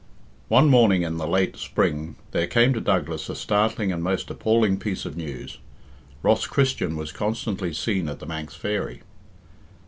[0.01, 0.45] III.
[0.57, 4.79] One morning in the late spring there came to Douglas a startling and most appalling
[4.79, 5.59] piece of news
[6.23, 9.03] Ross Christian was constantly seen at "The Manx Fairy."